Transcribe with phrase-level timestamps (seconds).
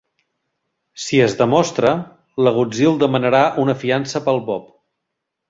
[1.03, 1.91] Si es demostra,
[2.45, 4.67] l"agutzil demanarà una fiança pel Bob.